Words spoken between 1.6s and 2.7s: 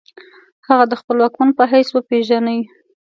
حیث وپیژني.